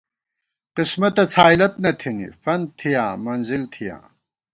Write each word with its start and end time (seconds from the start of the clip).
قسمتہ 0.75 1.23
څھائیلت 1.33 1.73
نہ 1.83 1.91
تھنی 1.99 2.27
فنت 2.41 2.69
تھِیاں 2.77 3.11
منزل 3.25 3.63
تھِیاں 3.73 4.01